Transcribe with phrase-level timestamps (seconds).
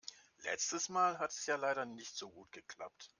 [0.45, 3.07] Letztes Mal hat es ja leider nicht so gut geklappt.